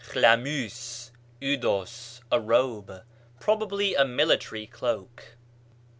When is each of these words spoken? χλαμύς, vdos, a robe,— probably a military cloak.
χλαμύς, 0.03 1.11
vdos, 1.39 2.21
a 2.31 2.39
robe,— 2.41 3.03
probably 3.39 3.93
a 3.93 4.03
military 4.03 4.65
cloak. 4.65 5.37